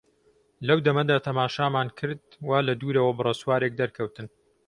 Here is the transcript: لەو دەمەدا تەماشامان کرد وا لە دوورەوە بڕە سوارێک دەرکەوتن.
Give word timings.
لەو 0.67 0.77
دەمەدا 0.85 1.17
تەماشامان 1.27 1.87
کرد 1.99 2.23
وا 2.47 2.59
لە 2.67 2.73
دوورەوە 2.81 3.11
بڕە 3.17 3.33
سوارێک 3.41 3.73
دەرکەوتن. 3.81 4.27